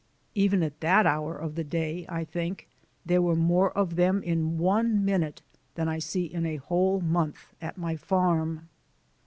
[0.33, 2.67] Even at that hour of the day I think
[3.05, 5.43] there were more of them in one minute
[5.75, 8.67] than I see in a whole month at my farm.